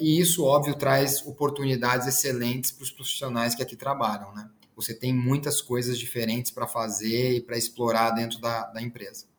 e 0.00 0.20
isso, 0.20 0.44
óbvio, 0.44 0.74
traz 0.76 1.26
oportunidades 1.26 2.06
excelentes 2.06 2.70
para 2.70 2.84
os 2.84 2.90
profissionais 2.90 3.54
que 3.54 3.62
aqui 3.62 3.76
trabalham, 3.76 4.32
né? 4.32 4.48
Você 4.80 4.94
tem 4.94 5.12
muitas 5.12 5.60
coisas 5.60 5.98
diferentes 5.98 6.50
para 6.50 6.66
fazer 6.66 7.36
e 7.36 7.40
para 7.40 7.58
explorar 7.58 8.10
dentro 8.10 8.40
da, 8.40 8.64
da 8.66 8.80
empresa. 8.80 9.30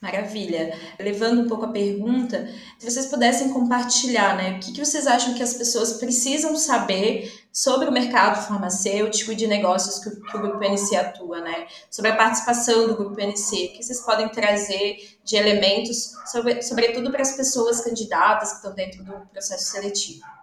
Maravilha. 0.00 0.78
Levando 0.96 1.42
um 1.42 1.48
pouco 1.48 1.64
a 1.64 1.72
pergunta, 1.72 2.48
se 2.78 2.88
vocês 2.88 3.06
pudessem 3.06 3.52
compartilhar, 3.52 4.36
né, 4.36 4.52
o 4.52 4.60
que, 4.60 4.72
que 4.72 4.84
vocês 4.84 5.08
acham 5.08 5.34
que 5.34 5.42
as 5.42 5.54
pessoas 5.54 5.94
precisam 5.94 6.56
saber 6.56 7.32
sobre 7.52 7.88
o 7.88 7.92
mercado 7.92 8.40
farmacêutico 8.46 9.32
e 9.32 9.34
de 9.34 9.48
negócios 9.48 9.98
que, 9.98 10.08
que 10.08 10.36
o 10.36 10.40
Grupo 10.40 10.62
NC 10.62 10.94
atua, 10.94 11.40
né? 11.40 11.66
Sobre 11.90 12.12
a 12.12 12.16
participação 12.16 12.86
do 12.86 12.94
Grupo 12.94 13.20
NC, 13.20 13.56
o 13.56 13.72
que 13.72 13.82
vocês 13.82 14.00
podem 14.02 14.28
trazer 14.28 15.18
de 15.24 15.34
elementos, 15.34 16.12
sobre, 16.30 16.62
sobretudo 16.62 17.10
para 17.10 17.22
as 17.22 17.32
pessoas 17.32 17.80
candidatas 17.80 18.50
que 18.50 18.56
estão 18.58 18.74
dentro 18.74 19.02
do 19.02 19.26
processo 19.32 19.72
seletivo? 19.72 20.37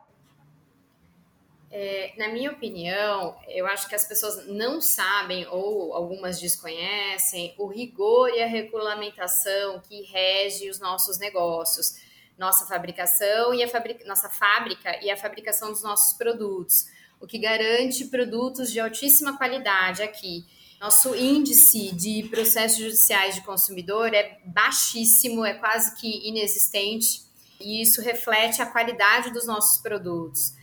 É, 1.77 2.13
na 2.17 2.29
minha 2.29 2.51
opinião, 2.51 3.35
eu 3.49 3.67
acho 3.67 3.89
que 3.89 3.95
as 3.95 4.07
pessoas 4.07 4.47
não 4.47 4.79
sabem 4.79 5.45
ou 5.47 5.93
algumas 5.93 6.39
desconhecem 6.39 7.53
o 7.57 7.67
rigor 7.67 8.29
e 8.29 8.41
a 8.41 8.47
regulamentação 8.47 9.81
que 9.81 10.03
rege 10.03 10.69
os 10.69 10.79
nossos 10.79 11.17
negócios, 11.19 11.97
nossa 12.37 12.65
fabricação 12.65 13.53
e 13.53 13.61
a 13.61 13.67
fabric... 13.67 14.05
nossa 14.05 14.29
fábrica 14.29 15.03
e 15.03 15.11
a 15.11 15.17
fabricação 15.17 15.69
dos 15.69 15.83
nossos 15.83 16.17
produtos, 16.17 16.85
o 17.19 17.27
que 17.27 17.37
garante 17.37 18.05
produtos 18.05 18.71
de 18.71 18.79
altíssima 18.79 19.37
qualidade 19.37 20.01
aqui. 20.01 20.45
Nosso 20.79 21.13
índice 21.13 21.93
de 21.93 22.23
processos 22.29 22.77
judiciais 22.77 23.35
de 23.35 23.41
consumidor 23.41 24.13
é 24.13 24.39
baixíssimo, 24.45 25.43
é 25.43 25.53
quase 25.53 25.93
que 25.97 26.25
inexistente, 26.25 27.23
e 27.59 27.81
isso 27.81 28.01
reflete 28.01 28.61
a 28.61 28.65
qualidade 28.65 29.29
dos 29.33 29.45
nossos 29.45 29.81
produtos. 29.81 30.53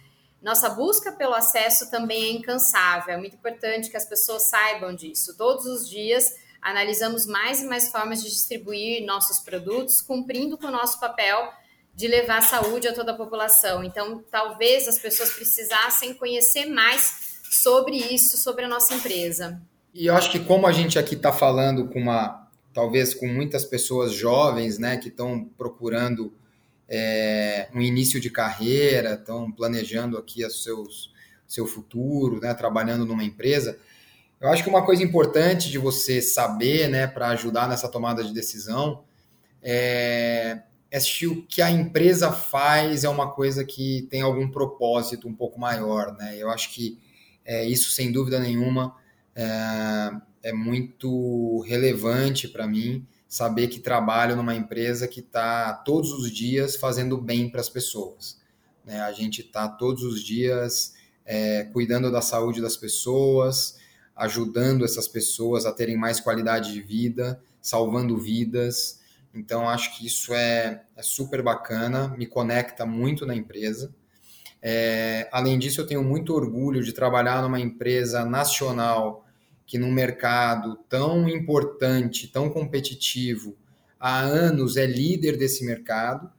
Nossa 0.43 0.69
busca 0.69 1.13
pelo 1.13 1.35
acesso 1.35 1.91
também 1.91 2.25
é 2.25 2.31
incansável. 2.33 3.15
É 3.15 3.17
muito 3.17 3.37
importante 3.37 3.89
que 3.89 3.97
as 3.97 4.05
pessoas 4.05 4.49
saibam 4.49 4.95
disso. 4.95 5.37
Todos 5.37 5.67
os 5.67 5.89
dias 5.89 6.35
analisamos 6.61 7.27
mais 7.27 7.63
e 7.63 7.67
mais 7.67 7.91
formas 7.91 8.23
de 8.23 8.29
distribuir 8.29 9.05
nossos 9.05 9.41
produtos, 9.41 10.01
cumprindo 10.01 10.59
com 10.59 10.67
o 10.67 10.71
nosso 10.71 10.99
papel 10.99 11.53
de 11.95 12.09
levar 12.09 12.41
saúde 12.43 12.89
a 12.89 12.95
toda 12.95 13.13
a 13.13 13.17
população. 13.17 13.85
Então, 13.85 14.25
talvez 14.31 14.89
as 14.89 14.99
pessoas 14.99 15.31
precisassem 15.31 16.15
conhecer 16.15 16.67
mais 16.67 17.41
sobre 17.51 17.97
isso, 17.97 18.39
sobre 18.39 18.65
a 18.65 18.69
nossa 18.69 18.95
empresa. 18.95 19.61
E 19.93 20.07
eu 20.07 20.17
acho 20.17 20.31
que 20.31 20.41
como 20.41 20.67
a 20.67 20.73
gente 20.73 20.99
aqui 20.99 21.15
está 21.15 21.33
falando 21.33 21.89
com 21.89 22.01
uma, 22.01 22.49
talvez 22.73 23.13
com 23.13 23.27
muitas 23.27 23.65
pessoas 23.65 24.13
jovens, 24.13 24.79
né, 24.79 24.97
que 24.97 25.09
estão 25.09 25.45
procurando 25.59 26.33
é, 26.89 27.69
um 27.75 27.81
início 27.81 28.21
de 28.21 28.31
carreira, 28.31 29.15
estão 29.15 29.51
planejando 29.51 30.19
aqui 30.19 30.45
os 30.45 30.62
seus, 30.62 31.12
seu 31.47 31.67
futuro, 31.67 32.41
né, 32.41 32.53
trabalhando 32.55 33.05
numa 33.07 33.25
empresa. 33.25 33.79
Eu 34.41 34.49
acho 34.49 34.62
que 34.62 34.69
uma 34.69 34.85
coisa 34.85 35.03
importante 35.03 35.71
de 35.71 35.79
você 35.79 36.21
saber, 36.21 36.89
né, 36.89 37.07
para 37.07 37.29
ajudar 37.29 37.69
nessa 37.69 37.89
tomada 37.89 38.25
de 38.25 38.35
decisão, 38.35 39.05
é, 39.62 40.62
é 40.91 41.01
se 41.01 41.27
o 41.27 41.43
que 41.47 41.62
a 41.62 41.71
empresa 41.71 42.33
faz 42.33 43.05
é 43.05 43.09
uma 43.09 43.33
coisa 43.33 43.65
que 43.65 44.07
tem 44.11 44.21
algum 44.21 44.51
propósito 44.51 45.29
um 45.29 45.35
pouco 45.35 45.59
maior, 45.59 46.15
né? 46.19 46.37
Eu 46.37 46.51
acho 46.51 46.75
que 46.75 46.99
é, 47.45 47.65
isso, 47.65 47.91
sem 47.93 48.12
dúvida 48.12 48.39
nenhuma, 48.39 48.95
é, 49.35 50.11
é 50.43 50.53
muito 50.53 51.61
relevante 51.61 52.49
para 52.49 52.67
mim 52.67 53.07
saber 53.33 53.69
que 53.69 53.81
trabalho 53.81 54.37
numa 54.37 54.55
empresa 54.55 55.09
que 55.09 55.21
está 55.21 55.73
todos 55.73 56.12
os 56.12 56.31
dias 56.31 56.77
fazendo 56.77 57.17
bem 57.17 57.49
para 57.49 57.62
as 57.62 57.69
pessoas. 57.71 58.39
Né? 58.85 59.01
A 59.01 59.11
gente 59.11 59.41
está 59.41 59.67
todos 59.67 60.03
os 60.03 60.23
dias 60.23 60.93
é, 61.25 61.65
cuidando 61.73 62.12
da 62.12 62.21
saúde 62.21 62.61
das 62.61 62.77
pessoas, 62.77 63.79
ajudando 64.15 64.85
essas 64.85 65.09
pessoas 65.09 65.65
a 65.65 65.73
terem 65.73 65.97
mais 65.97 66.21
qualidade 66.21 66.75
de 66.75 66.83
vida, 66.83 67.43
salvando 67.59 68.19
vidas. 68.19 69.01
Então, 69.33 69.67
acho 69.67 69.97
que 69.97 70.07
isso 70.07 70.35
é, 70.35 70.83
é 70.95 71.03
super 71.03 71.41
bacana, 71.41 72.09
me 72.09 72.27
conecta 72.27 72.85
muito 72.85 73.25
na 73.25 73.35
empresa. 73.35 73.95
É, 74.61 75.27
além 75.33 75.59
disso, 75.59 75.81
eu 75.81 75.87
tenho 75.87 76.05
muito 76.05 76.35
orgulho 76.35 76.85
de 76.85 76.93
trabalhar 76.93 77.41
numa 77.41 77.59
empresa 77.59 78.27
nacional 78.27 79.25
que 79.66 79.78
num 79.78 79.90
mercado 79.90 80.76
tão 80.88 81.28
importante, 81.28 82.28
tão 82.28 82.50
competitivo, 82.50 83.57
há 83.99 84.21
anos 84.21 84.76
é 84.76 84.87
líder 84.87 85.37
desse 85.37 85.64
mercado 85.64 86.31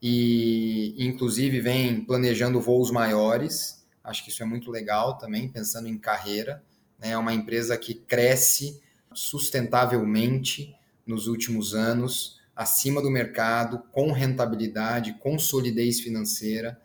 e, 0.00 0.94
inclusive, 0.98 1.60
vem 1.60 2.04
planejando 2.04 2.60
voos 2.60 2.90
maiores. 2.90 3.84
Acho 4.04 4.22
que 4.22 4.30
isso 4.30 4.42
é 4.42 4.46
muito 4.46 4.70
legal 4.70 5.18
também, 5.18 5.48
pensando 5.48 5.88
em 5.88 5.98
carreira. 5.98 6.62
Né? 6.98 7.10
É 7.10 7.18
uma 7.18 7.34
empresa 7.34 7.76
que 7.76 7.94
cresce 7.94 8.80
sustentavelmente 9.12 10.76
nos 11.06 11.26
últimos 11.26 11.74
anos, 11.74 12.38
acima 12.54 13.00
do 13.00 13.10
mercado, 13.10 13.82
com 13.92 14.12
rentabilidade, 14.12 15.16
com 15.20 15.38
solidez 15.38 16.00
financeira. 16.00 16.80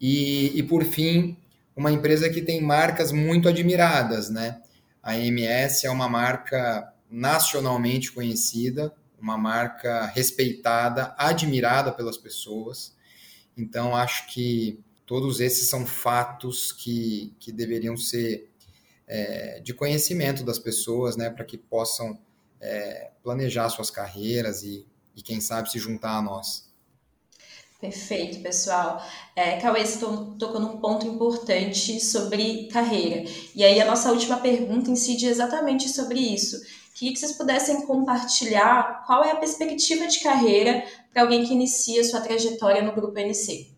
E, 0.00 0.52
e 0.54 0.62
por 0.62 0.84
fim, 0.84 1.36
uma 1.74 1.90
empresa 1.90 2.28
que 2.30 2.42
tem 2.42 2.60
marcas 2.60 3.10
muito 3.10 3.48
admiradas, 3.48 4.30
né? 4.30 4.60
A 5.04 5.18
MS 5.18 5.86
é 5.86 5.90
uma 5.90 6.08
marca 6.08 6.90
nacionalmente 7.10 8.10
conhecida, 8.10 8.90
uma 9.20 9.36
marca 9.36 10.06
respeitada, 10.06 11.14
admirada 11.18 11.92
pelas 11.92 12.16
pessoas. 12.16 12.96
Então, 13.54 13.94
acho 13.94 14.26
que 14.32 14.82
todos 15.04 15.40
esses 15.40 15.68
são 15.68 15.84
fatos 15.84 16.72
que, 16.72 17.36
que 17.38 17.52
deveriam 17.52 17.98
ser 17.98 18.50
é, 19.06 19.60
de 19.60 19.74
conhecimento 19.74 20.42
das 20.42 20.58
pessoas, 20.58 21.18
né, 21.18 21.28
para 21.28 21.44
que 21.44 21.58
possam 21.58 22.18
é, 22.58 23.10
planejar 23.22 23.68
suas 23.68 23.90
carreiras 23.90 24.62
e, 24.62 24.86
e, 25.14 25.20
quem 25.20 25.38
sabe, 25.38 25.70
se 25.70 25.78
juntar 25.78 26.16
a 26.16 26.22
nós. 26.22 26.72
Perfeito, 27.84 28.40
pessoal. 28.40 29.04
É, 29.36 29.60
Cauê, 29.60 29.84
você 29.84 29.98
tocou 29.98 30.58
num 30.58 30.78
ponto 30.78 31.06
importante 31.06 32.00
sobre 32.00 32.66
carreira. 32.68 33.30
E 33.54 33.62
aí 33.62 33.78
a 33.78 33.84
nossa 33.84 34.10
última 34.10 34.38
pergunta 34.38 34.90
incide 34.90 35.26
exatamente 35.26 35.90
sobre 35.90 36.18
isso. 36.18 36.62
Queria 36.94 37.12
que 37.12 37.20
vocês 37.20 37.32
pudessem 37.32 37.84
compartilhar 37.84 39.04
qual 39.06 39.22
é 39.22 39.32
a 39.32 39.36
perspectiva 39.36 40.06
de 40.06 40.20
carreira 40.20 40.82
para 41.12 41.20
alguém 41.20 41.44
que 41.44 41.52
inicia 41.52 42.02
sua 42.04 42.22
trajetória 42.22 42.80
no 42.80 42.92
Grupo 42.92 43.18
NC. 43.18 43.68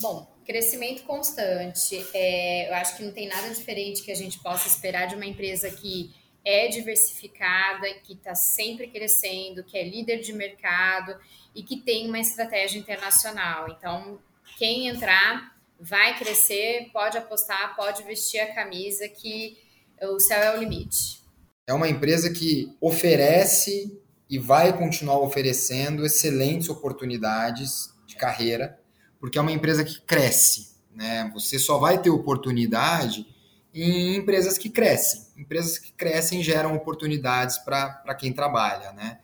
Bom, 0.00 0.26
crescimento 0.44 1.04
constante. 1.04 2.04
É, 2.12 2.68
eu 2.68 2.74
acho 2.74 2.96
que 2.96 3.04
não 3.04 3.12
tem 3.12 3.28
nada 3.28 3.48
diferente 3.48 4.02
que 4.02 4.10
a 4.10 4.16
gente 4.16 4.40
possa 4.40 4.66
esperar 4.66 5.06
de 5.06 5.14
uma 5.14 5.24
empresa 5.24 5.70
que 5.70 6.12
é 6.44 6.68
diversificada, 6.68 7.86
que 8.02 8.12
está 8.12 8.34
sempre 8.34 8.88
crescendo, 8.88 9.64
que 9.64 9.78
é 9.78 9.88
líder 9.88 10.20
de 10.20 10.32
mercado 10.32 11.16
e 11.54 11.62
que 11.62 11.76
tem 11.76 12.08
uma 12.08 12.18
estratégia 12.18 12.78
internacional. 12.78 13.68
Então, 13.70 14.18
quem 14.58 14.88
entrar 14.88 15.56
vai 15.80 16.16
crescer, 16.18 16.90
pode 16.92 17.16
apostar, 17.16 17.74
pode 17.74 18.02
vestir 18.02 18.40
a 18.40 18.54
camisa 18.54 19.08
que 19.08 19.56
o 20.02 20.20
céu 20.20 20.38
é 20.38 20.56
o 20.56 20.60
limite. 20.60 21.22
É 21.66 21.72
uma 21.72 21.88
empresa 21.88 22.30
que 22.30 22.76
oferece 22.80 23.98
e 24.28 24.38
vai 24.38 24.76
continuar 24.76 25.20
oferecendo 25.20 26.04
excelentes 26.04 26.68
oportunidades 26.68 27.94
de 28.06 28.16
carreira, 28.16 28.78
porque 29.18 29.38
é 29.38 29.40
uma 29.40 29.52
empresa 29.52 29.84
que 29.84 30.00
cresce. 30.02 30.74
Né? 30.94 31.30
Você 31.32 31.58
só 31.58 31.78
vai 31.78 32.00
ter 32.00 32.10
oportunidade 32.10 33.26
em 33.74 34.16
empresas 34.16 34.56
que 34.56 34.70
crescem. 34.70 35.22
Empresas 35.36 35.78
que 35.78 35.92
crescem 35.92 36.42
geram 36.42 36.74
oportunidades 36.76 37.58
para 37.58 38.14
quem 38.14 38.32
trabalha. 38.32 38.92
Né? 38.92 39.18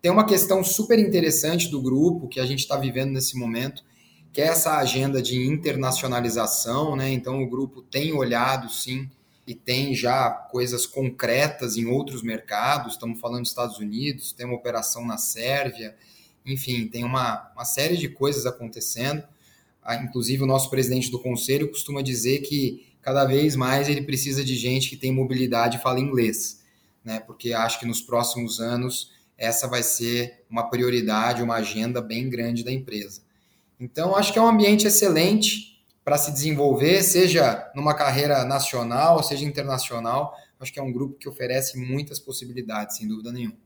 Tem 0.00 0.10
uma 0.10 0.26
questão 0.26 0.64
super 0.64 0.98
interessante 0.98 1.68
do 1.68 1.80
grupo 1.80 2.26
que 2.26 2.40
a 2.40 2.46
gente 2.46 2.60
está 2.60 2.76
vivendo 2.76 3.12
nesse 3.12 3.38
momento, 3.38 3.84
que 4.32 4.40
é 4.40 4.46
essa 4.46 4.78
agenda 4.78 5.22
de 5.22 5.46
internacionalização, 5.46 6.96
né? 6.96 7.12
Então 7.12 7.42
o 7.42 7.48
grupo 7.48 7.82
tem 7.82 8.12
olhado 8.14 8.72
sim 8.72 9.08
e 9.46 9.54
tem 9.54 9.94
já 9.94 10.30
coisas 10.30 10.86
concretas 10.86 11.76
em 11.76 11.86
outros 11.86 12.22
mercados. 12.22 12.94
Estamos 12.94 13.20
falando 13.20 13.42
dos 13.42 13.50
Estados 13.50 13.78
Unidos, 13.78 14.32
tem 14.32 14.46
uma 14.46 14.56
operação 14.56 15.06
na 15.06 15.18
Sérvia, 15.18 15.94
enfim, 16.46 16.88
tem 16.88 17.04
uma, 17.04 17.52
uma 17.54 17.64
série 17.64 17.96
de 17.96 18.08
coisas 18.08 18.46
acontecendo. 18.46 19.22
Ah, 19.84 19.96
inclusive, 19.96 20.42
o 20.42 20.46
nosso 20.46 20.70
presidente 20.70 21.10
do 21.10 21.18
conselho 21.18 21.68
costuma 21.68 22.02
dizer 22.02 22.38
que 22.40 22.91
cada 23.02 23.24
vez 23.24 23.56
mais 23.56 23.88
ele 23.88 24.02
precisa 24.02 24.44
de 24.44 24.54
gente 24.54 24.88
que 24.88 24.96
tem 24.96 25.12
mobilidade 25.12 25.76
e 25.76 25.80
fala 25.80 26.00
inglês, 26.00 26.62
né? 27.04 27.20
Porque 27.20 27.52
acho 27.52 27.78
que 27.78 27.86
nos 27.86 28.00
próximos 28.00 28.60
anos 28.60 29.10
essa 29.36 29.66
vai 29.66 29.82
ser 29.82 30.44
uma 30.48 30.70
prioridade, 30.70 31.42
uma 31.42 31.56
agenda 31.56 32.00
bem 32.00 32.30
grande 32.30 32.64
da 32.64 32.70
empresa. 32.70 33.22
Então, 33.78 34.14
acho 34.14 34.32
que 34.32 34.38
é 34.38 34.42
um 34.42 34.46
ambiente 34.46 34.86
excelente 34.86 35.84
para 36.04 36.16
se 36.16 36.32
desenvolver, 36.32 37.02
seja 37.02 37.70
numa 37.74 37.94
carreira 37.94 38.44
nacional, 38.44 39.22
seja 39.22 39.44
internacional. 39.44 40.36
Acho 40.60 40.72
que 40.72 40.78
é 40.78 40.82
um 40.82 40.92
grupo 40.92 41.18
que 41.18 41.28
oferece 41.28 41.76
muitas 41.76 42.20
possibilidades, 42.20 42.96
sem 42.96 43.08
dúvida 43.08 43.32
nenhuma. 43.32 43.56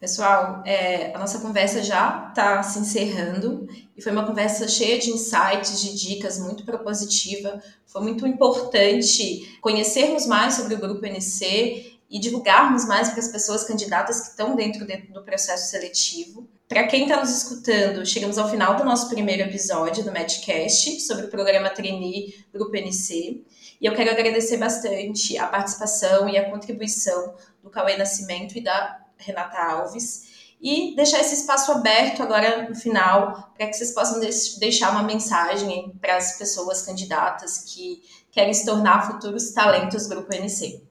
Pessoal, 0.00 0.62
é, 0.64 1.12
a 1.12 1.18
nossa 1.18 1.40
conversa 1.40 1.82
já 1.82 2.28
está 2.28 2.62
se 2.62 2.78
encerrando 2.78 3.68
e 3.96 4.00
foi 4.00 4.12
uma 4.12 4.24
conversa 4.24 4.68
cheia 4.68 4.96
de 4.96 5.10
insights, 5.10 5.80
de 5.80 5.98
dicas, 5.98 6.38
muito 6.38 6.64
propositiva. 6.64 7.60
Foi 7.84 8.02
muito 8.02 8.24
importante 8.24 9.58
conhecermos 9.60 10.24
mais 10.24 10.54
sobre 10.54 10.74
o 10.74 10.78
Grupo 10.78 11.04
NC 11.04 11.98
e 12.08 12.20
divulgarmos 12.20 12.86
mais 12.86 13.08
para 13.08 13.18
as 13.18 13.26
pessoas 13.26 13.64
candidatas 13.64 14.20
que 14.20 14.28
estão 14.28 14.54
dentro, 14.54 14.86
dentro 14.86 15.12
do 15.12 15.24
processo 15.24 15.68
seletivo. 15.68 16.48
Para 16.68 16.86
quem 16.86 17.02
está 17.02 17.18
nos 17.18 17.30
escutando, 17.30 18.06
chegamos 18.06 18.38
ao 18.38 18.48
final 18.48 18.76
do 18.76 18.84
nosso 18.84 19.08
primeiro 19.08 19.42
episódio 19.42 20.04
do 20.04 20.12
Medcast 20.12 21.00
sobre 21.00 21.26
o 21.26 21.28
programa 21.28 21.70
Trainee 21.70 22.44
Grupo 22.52 22.76
NC. 22.76 23.42
E 23.80 23.86
eu 23.86 23.94
quero 23.94 24.10
agradecer 24.10 24.58
bastante 24.58 25.36
a 25.36 25.48
participação 25.48 26.28
e 26.28 26.38
a 26.38 26.48
contribuição 26.48 27.34
do 27.62 27.68
Cauê 27.68 27.96
Nascimento 27.96 28.56
e 28.56 28.62
da 28.62 29.07
Renata 29.18 29.58
Alves, 29.58 30.28
e 30.60 30.94
deixar 30.96 31.20
esse 31.20 31.34
espaço 31.34 31.70
aberto 31.70 32.22
agora 32.22 32.68
no 32.68 32.74
final, 32.74 33.52
para 33.56 33.66
que 33.66 33.74
vocês 33.74 33.92
possam 33.92 34.20
deixar 34.58 34.90
uma 34.90 35.04
mensagem 35.04 35.92
para 36.00 36.16
as 36.16 36.36
pessoas 36.36 36.82
candidatas 36.82 37.58
que 37.58 38.02
querem 38.32 38.52
se 38.52 38.64
tornar 38.64 39.06
futuros 39.06 39.52
talentos 39.52 40.06
Grupo 40.06 40.34
NC. 40.34 40.82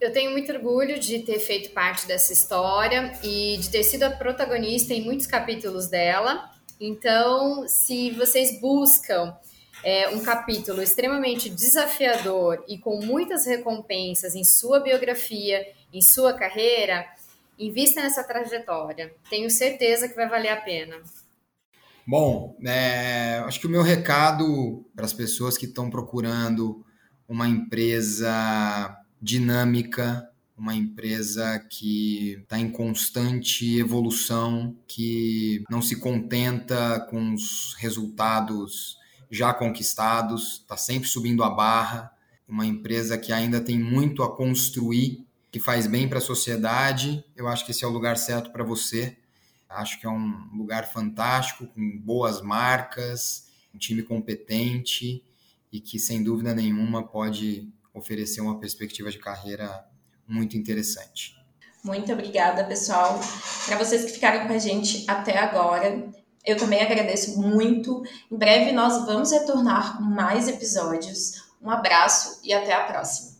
Eu 0.00 0.12
tenho 0.12 0.32
muito 0.32 0.50
orgulho 0.50 0.98
de 0.98 1.20
ter 1.20 1.38
feito 1.38 1.70
parte 1.70 2.08
dessa 2.08 2.32
história 2.32 3.12
e 3.22 3.56
de 3.58 3.70
ter 3.70 3.84
sido 3.84 4.02
a 4.02 4.10
protagonista 4.10 4.92
em 4.92 5.04
muitos 5.04 5.28
capítulos 5.28 5.86
dela. 5.86 6.50
Então, 6.80 7.68
se 7.68 8.10
vocês 8.10 8.60
buscam 8.60 9.32
é, 9.84 10.08
um 10.08 10.20
capítulo 10.20 10.82
extremamente 10.82 11.48
desafiador 11.48 12.64
e 12.66 12.78
com 12.78 13.00
muitas 13.00 13.46
recompensas 13.46 14.34
em 14.34 14.42
sua 14.42 14.80
biografia, 14.80 15.64
em 15.92 16.02
sua 16.02 16.32
carreira, 16.32 17.06
Invista 17.62 18.02
nessa 18.02 18.24
trajetória. 18.24 19.14
Tenho 19.30 19.48
certeza 19.48 20.08
que 20.08 20.16
vai 20.16 20.28
valer 20.28 20.48
a 20.48 20.56
pena. 20.56 20.96
Bom, 22.04 22.56
é, 22.64 23.40
acho 23.46 23.60
que 23.60 23.68
o 23.68 23.70
meu 23.70 23.82
recado 23.82 24.84
para 24.96 25.04
as 25.04 25.12
pessoas 25.12 25.56
que 25.56 25.66
estão 25.66 25.88
procurando 25.88 26.84
uma 27.28 27.48
empresa 27.48 28.98
dinâmica, 29.20 30.28
uma 30.58 30.74
empresa 30.74 31.64
que 31.70 32.32
está 32.42 32.58
em 32.58 32.68
constante 32.68 33.78
evolução, 33.78 34.76
que 34.88 35.62
não 35.70 35.80
se 35.80 36.00
contenta 36.00 36.98
com 37.08 37.32
os 37.32 37.74
resultados 37.78 38.98
já 39.30 39.54
conquistados, 39.54 40.58
está 40.62 40.76
sempre 40.76 41.08
subindo 41.08 41.44
a 41.44 41.50
barra, 41.50 42.10
uma 42.48 42.66
empresa 42.66 43.16
que 43.16 43.32
ainda 43.32 43.60
tem 43.60 43.78
muito 43.78 44.24
a 44.24 44.36
construir 44.36 45.24
que 45.52 45.60
faz 45.60 45.86
bem 45.86 46.08
para 46.08 46.16
a 46.16 46.22
sociedade, 46.22 47.22
eu 47.36 47.46
acho 47.46 47.66
que 47.66 47.72
esse 47.72 47.84
é 47.84 47.86
o 47.86 47.90
lugar 47.90 48.16
certo 48.16 48.50
para 48.50 48.64
você. 48.64 49.18
Acho 49.68 50.00
que 50.00 50.06
é 50.06 50.08
um 50.08 50.48
lugar 50.56 50.90
fantástico, 50.90 51.66
com 51.66 51.98
boas 51.98 52.40
marcas, 52.40 53.48
um 53.74 53.78
time 53.78 54.02
competente 54.02 55.22
e 55.70 55.78
que, 55.78 55.98
sem 55.98 56.22
dúvida 56.22 56.54
nenhuma, 56.54 57.06
pode 57.06 57.70
oferecer 57.92 58.40
uma 58.40 58.58
perspectiva 58.58 59.10
de 59.10 59.18
carreira 59.18 59.86
muito 60.26 60.56
interessante. 60.56 61.36
Muito 61.84 62.10
obrigada, 62.12 62.64
pessoal. 62.64 63.20
Para 63.66 63.76
vocês 63.76 64.04
que 64.04 64.12
ficaram 64.12 64.46
com 64.46 64.54
a 64.54 64.58
gente 64.58 65.04
até 65.06 65.36
agora, 65.36 66.10
eu 66.44 66.56
também 66.56 66.80
agradeço 66.80 67.38
muito. 67.40 68.02
Em 68.30 68.36
breve 68.36 68.72
nós 68.72 69.04
vamos 69.04 69.32
retornar 69.32 69.98
com 69.98 70.04
mais 70.04 70.48
episódios. 70.48 71.42
Um 71.60 71.70
abraço 71.70 72.40
e 72.42 72.52
até 72.54 72.72
a 72.72 72.84
próxima. 72.84 73.31